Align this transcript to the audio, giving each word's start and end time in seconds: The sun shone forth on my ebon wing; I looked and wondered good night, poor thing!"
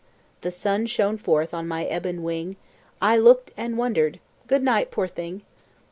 The 0.41 0.49
sun 0.49 0.87
shone 0.87 1.19
forth 1.19 1.53
on 1.53 1.67
my 1.67 1.87
ebon 1.87 2.23
wing; 2.23 2.55
I 2.99 3.17
looked 3.17 3.51
and 3.55 3.77
wondered 3.77 4.19
good 4.47 4.63
night, 4.63 4.89
poor 4.89 5.07
thing!" 5.07 5.43